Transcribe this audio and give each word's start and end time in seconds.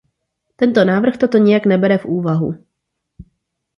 Tento 0.59 0.79
návrh 0.91 1.15
toto 1.21 1.37
nijak 1.45 1.63
nebere 1.71 1.95
v 2.01 2.05
úvahu. 2.17 2.49